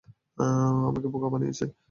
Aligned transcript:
আমাকে 0.81 1.07
বোকা 1.07 1.27
বানিয়েছো? 1.33 1.65